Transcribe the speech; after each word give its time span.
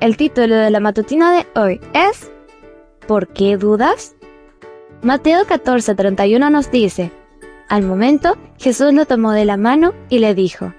El 0.00 0.16
título 0.16 0.56
de 0.56 0.70
la 0.70 0.80
matutina 0.80 1.30
de 1.30 1.46
hoy 1.60 1.78
es 1.92 2.30
¿Por 3.06 3.28
qué 3.28 3.58
dudas? 3.58 4.14
Mateo 5.02 5.44
14:31 5.44 6.50
nos 6.50 6.70
dice, 6.70 7.12
Al 7.68 7.82
momento 7.82 8.38
Jesús 8.58 8.94
lo 8.94 9.04
tomó 9.04 9.32
de 9.32 9.44
la 9.44 9.58
mano 9.58 9.92
y 10.08 10.20
le 10.20 10.34
dijo, 10.34 10.72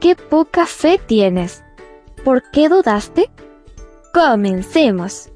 ¡Qué 0.00 0.16
poca 0.16 0.66
fe 0.66 1.00
tienes! 1.06 1.64
¿Por 2.24 2.42
qué 2.50 2.68
dudaste? 2.68 3.30
Comencemos. 4.12 5.30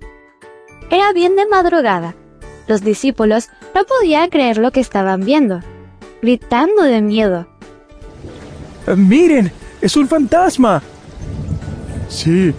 Era 0.91 1.15
bien 1.15 1.37
de 1.37 1.47
madrugada. 1.47 2.15
Los 2.67 2.83
discípulos 2.83 3.49
no 3.75 3.85
podían 3.85 4.29
creer 4.29 4.59
lo 4.59 4.73
que 4.73 4.81
estaban 4.81 5.25
viendo, 5.25 5.61
gritando 6.21 6.83
de 6.83 7.01
miedo. 7.01 7.47
Eh, 8.87 8.95
¡Miren! 8.95 9.51
¡Es 9.81 9.97
un 9.97 10.07
fantasma! 10.07 10.83
Sí, 12.11 12.53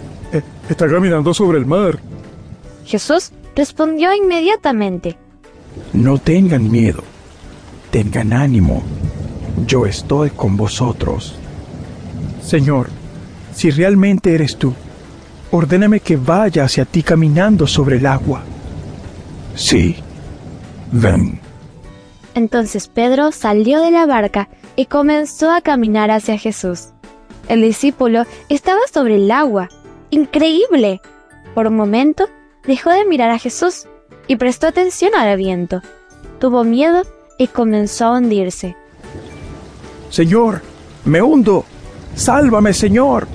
está 0.72 0.88
caminando 0.88 1.32
sobre 1.32 1.58
el 1.58 1.66
mar. 1.66 1.98
Jesús 2.84 3.30
respondió 3.54 4.14
inmediatamente. 4.14 5.16
No 5.92 6.18
tengan 6.18 6.70
miedo, 6.70 7.02
tengan 7.90 8.32
ánimo. 8.32 8.82
Yo 9.66 9.86
estoy 9.86 10.30
con 10.30 10.56
vosotros. 10.56 11.34
Señor, 12.42 12.88
si 13.54 13.70
realmente 13.70 14.34
eres 14.34 14.56
tú, 14.56 14.74
ordéname 15.50 16.00
que 16.00 16.16
vaya 16.16 16.64
hacia 16.64 16.84
ti 16.84 17.02
caminando 17.02 17.66
sobre 17.66 17.96
el 17.96 18.06
agua. 18.06 18.42
Sí, 19.54 19.96
ven. 20.90 21.40
Entonces 22.34 22.88
Pedro 22.88 23.30
salió 23.30 23.80
de 23.82 23.90
la 23.90 24.06
barca 24.06 24.48
y 24.74 24.86
comenzó 24.86 25.50
a 25.52 25.60
caminar 25.60 26.10
hacia 26.10 26.38
Jesús. 26.38 26.88
El 27.48 27.60
discípulo 27.62 28.24
estaba 28.48 28.80
sobre 28.92 29.16
el 29.16 29.30
agua. 29.30 29.68
¡Increíble! 30.12 31.00
Por 31.54 31.66
un 31.68 31.74
momento 31.74 32.28
dejó 32.64 32.90
de 32.90 33.06
mirar 33.06 33.30
a 33.30 33.38
Jesús 33.38 33.86
y 34.26 34.36
prestó 34.36 34.66
atención 34.66 35.14
al 35.14 35.38
viento. 35.38 35.80
Tuvo 36.38 36.64
miedo 36.64 37.02
y 37.38 37.46
comenzó 37.46 38.04
a 38.04 38.18
hundirse. 38.18 38.76
Señor, 40.10 40.60
me 41.06 41.22
hundo. 41.22 41.64
Sálvame, 42.14 42.74
Señor. 42.74 43.26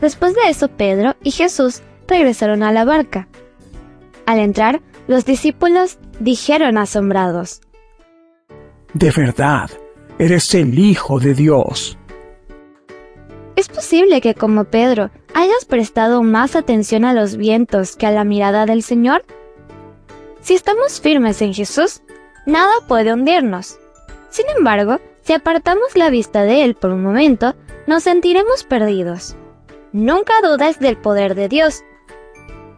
Después 0.00 0.34
de 0.34 0.50
eso, 0.50 0.66
Pedro 0.66 1.14
y 1.22 1.30
Jesús 1.30 1.80
regresaron 2.08 2.64
a 2.64 2.72
la 2.72 2.84
barca. 2.84 3.28
Al 4.26 4.40
entrar, 4.40 4.82
los 5.06 5.24
discípulos 5.24 5.98
dijeron 6.18 6.76
asombrados, 6.76 7.60
De 8.94 9.12
verdad, 9.12 9.70
eres 10.18 10.52
el 10.56 10.76
Hijo 10.76 11.20
de 11.20 11.34
Dios. 11.34 11.96
¿Es 13.54 13.68
posible 13.68 14.20
que 14.20 14.34
como 14.34 14.64
Pedro 14.64 15.10
hayas 15.34 15.64
prestado 15.66 16.22
más 16.22 16.56
atención 16.56 17.04
a 17.04 17.12
los 17.12 17.36
vientos 17.36 17.96
que 17.96 18.06
a 18.06 18.10
la 18.10 18.24
mirada 18.24 18.64
del 18.64 18.82
Señor? 18.82 19.24
Si 20.40 20.54
estamos 20.54 21.00
firmes 21.00 21.42
en 21.42 21.52
Jesús, 21.52 22.02
nada 22.46 22.72
puede 22.88 23.12
hundirnos. 23.12 23.78
Sin 24.30 24.46
embargo, 24.56 25.00
si 25.20 25.34
apartamos 25.34 25.96
la 25.96 26.10
vista 26.10 26.42
de 26.42 26.64
Él 26.64 26.74
por 26.74 26.90
un 26.90 27.02
momento, 27.02 27.54
nos 27.86 28.04
sentiremos 28.04 28.64
perdidos. 28.64 29.36
Nunca 29.92 30.32
dudes 30.42 30.78
del 30.78 30.96
poder 30.96 31.34
de 31.34 31.48
Dios. 31.48 31.84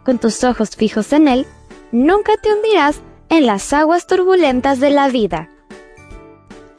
Con 0.04 0.19
tus 0.19 0.43
ojos 0.43 0.77
fijos 0.77 1.12
en 1.12 1.28
Él, 1.28 1.47
nunca 1.93 2.32
te 2.37 2.53
hundirás 2.53 3.00
en 3.28 3.47
las 3.47 3.72
aguas 3.72 4.06
turbulentas 4.06 4.81
de 4.81 4.91
la 4.91 5.09
vida. 5.09 5.48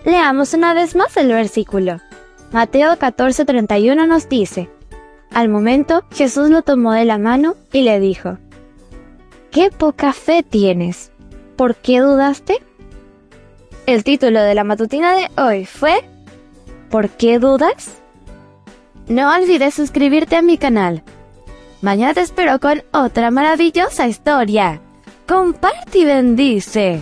Leamos 0.03 0.53
una 0.53 0.73
vez 0.73 0.95
más 0.95 1.15
el 1.17 1.29
versículo. 1.29 1.99
Mateo 2.51 2.97
14:31 2.97 4.07
nos 4.07 4.29
dice, 4.29 4.69
Al 5.31 5.49
momento 5.49 6.03
Jesús 6.11 6.49
lo 6.49 6.61
tomó 6.61 6.93
de 6.93 7.05
la 7.05 7.17
mano 7.17 7.55
y 7.71 7.81
le 7.81 7.99
dijo, 7.99 8.37
¡Qué 9.51 9.71
poca 9.71 10.13
fe 10.13 10.43
tienes! 10.43 11.11
¿Por 11.55 11.75
qué 11.75 11.99
dudaste? 11.99 12.61
El 13.85 14.03
título 14.03 14.41
de 14.41 14.55
la 14.55 14.63
matutina 14.63 15.15
de 15.15 15.29
hoy 15.41 15.65
fue 15.65 16.03
¿Por 16.89 17.09
qué 17.09 17.39
dudas? 17.39 18.01
No 19.07 19.33
olvides 19.33 19.73
suscribirte 19.73 20.35
a 20.35 20.41
mi 20.41 20.57
canal. 20.57 21.03
Mañana 21.81 22.13
te 22.13 22.21
espero 22.21 22.59
con 22.59 22.83
otra 22.91 23.29
maravillosa 23.29 24.07
historia. 24.07 24.81
Comparte 25.27 25.99
y 25.99 26.05
bendice. 26.05 27.01